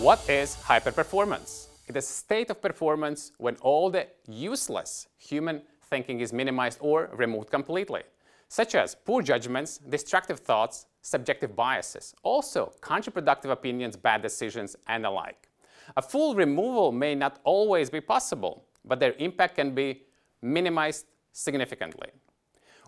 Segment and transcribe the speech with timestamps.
[0.00, 1.66] What is hyperperformance?
[1.88, 7.10] It is a state of performance when all the useless human thinking is minimized or
[7.14, 8.02] removed completely,
[8.46, 15.10] such as poor judgments, destructive thoughts, subjective biases, also counterproductive opinions, bad decisions, and the
[15.10, 15.48] like.
[15.96, 20.02] A full removal may not always be possible, but their impact can be
[20.40, 22.10] minimized significantly.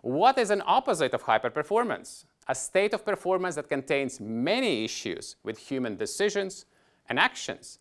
[0.03, 2.27] What is an opposite of hyperperformance?
[2.47, 6.67] A state of performance that contains many issues with human decisions
[7.11, 7.81] and actions.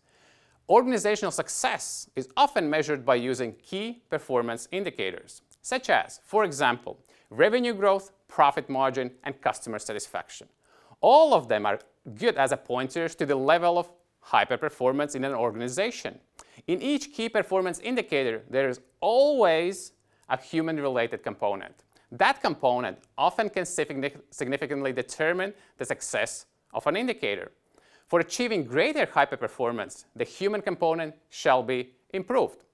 [0.68, 6.98] Organizational success is often measured by using key performance indicators, such as, for example,
[7.30, 10.48] revenue growth, profit margin, and customer satisfaction.
[11.00, 11.78] All of them are
[12.16, 13.88] good as a pointers to the level of
[14.26, 16.18] hyperperformance in an organization.
[16.66, 19.92] In each key performance indicator, there is always
[20.28, 21.84] a human-related component.
[22.12, 27.52] That component often can significantly determine the success of an indicator.
[28.10, 32.64] For achieving greater hyperperformance, the human component shall be improved.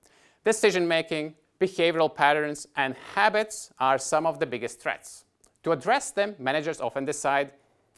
[0.47, 5.27] Decision-making, behavioral patterns, and habits are some of the biggest threats.
[5.65, 7.53] To address them, managers often decide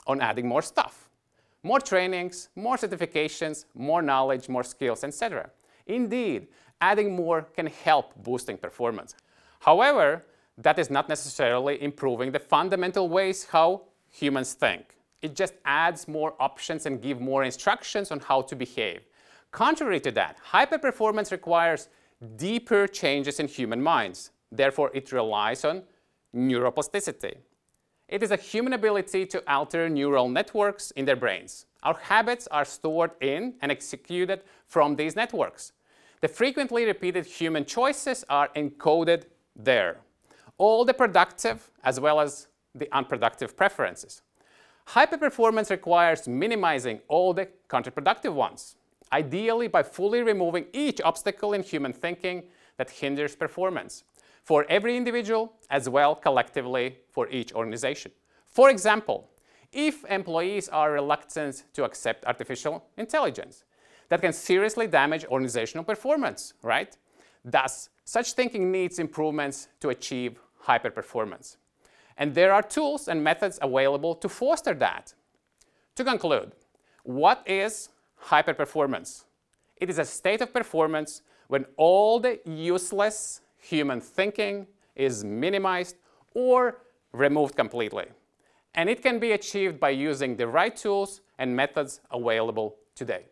[0.09, 1.09] on adding more stuff.
[1.63, 5.51] More trainings, more certifications, more knowledge, more skills, etc.
[5.87, 6.49] Indeed,
[6.81, 9.15] adding more can help boosting performance.
[9.61, 10.25] However,
[10.57, 14.98] that is not necessarily improving the fundamental ways how humans think.
[15.23, 19.01] It just adds more options and give more instructions on how to behave.
[19.51, 21.89] Contrary to that, hyperperformance requires
[22.37, 24.31] deeper changes in human minds.
[24.53, 25.83] Therefore, it relies on
[26.35, 27.37] neuroplasticity.
[28.09, 31.67] It is a human ability to alter neural networks in their brains.
[31.83, 35.73] Our habits are stored in and executed from these networks.
[36.21, 39.99] The frequently repeated human choices are encoded there.
[40.57, 44.23] All the productive as well as the unproductive preferences.
[44.93, 48.77] Hyperperformance requires minimizing all the counterproductive ones,
[49.13, 52.45] ideally by fully removing each obstacle in human thinking
[52.79, 54.05] that hinders performance
[54.45, 58.11] for every individual as well collectively for each organization.
[58.47, 59.29] For example,
[59.73, 63.65] if employees are reluctant to accept artificial intelligence,
[64.09, 66.97] that can seriously damage organizational performance, right?
[67.45, 71.57] Thus, such thinking needs improvements to achieve hyperperformance.
[72.19, 75.15] And there are tools and methods available to foster that.
[75.95, 76.53] To conclude,
[77.05, 77.89] what is
[78.25, 79.25] hyperperformance?
[79.77, 85.97] It is a state of performance when all the useless human thinking is minimized
[86.35, 88.07] or removed completely.
[88.75, 93.27] And it can be achieved by using the right tools and methods available today.